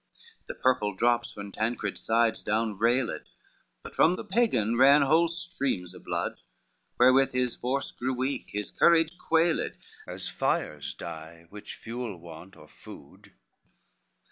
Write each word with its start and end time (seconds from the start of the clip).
XX 0.01 0.47
The 0.47 0.55
purple 0.55 0.95
drops 0.95 1.31
from 1.31 1.51
Tancred's 1.51 2.01
sides 2.01 2.41
down 2.41 2.75
railed, 2.75 3.21
But 3.83 3.93
from 3.93 4.15
the 4.15 4.23
Pagan 4.23 4.75
ran 4.75 5.03
whole 5.03 5.27
streams 5.27 5.93
of 5.93 6.03
blood, 6.05 6.41
Wherewith 6.97 7.33
his 7.33 7.55
force 7.55 7.91
grew 7.91 8.15
weak, 8.15 8.49
his 8.49 8.71
courage 8.71 9.19
quailed 9.19 9.73
As 10.07 10.27
fires 10.27 10.95
die 10.95 11.45
which 11.51 11.75
fuel 11.75 12.17
want 12.17 12.57
or 12.57 12.67
food. 12.67 13.33